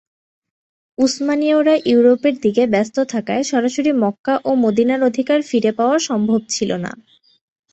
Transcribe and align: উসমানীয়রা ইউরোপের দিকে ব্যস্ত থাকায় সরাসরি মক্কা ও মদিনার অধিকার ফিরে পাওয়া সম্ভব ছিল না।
উসমানীয়রা 0.97 1.75
ইউরোপের 1.85 2.35
দিকে 2.39 2.63
ব্যস্ত 2.67 2.97
থাকায় 3.09 3.43
সরাসরি 3.43 3.91
মক্কা 4.03 4.35
ও 4.45 4.51
মদিনার 4.55 5.01
অধিকার 5.03 5.39
ফিরে 5.41 5.71
পাওয়া 5.71 5.97
সম্ভব 5.99 6.41
ছিল 6.49 6.71
না। 6.75 6.91